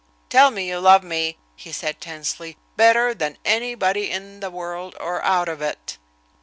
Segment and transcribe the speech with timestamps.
[0.31, 5.21] "Tell me you love me," he said tensely, "better than anybody in the world or
[5.23, 5.99] out of it."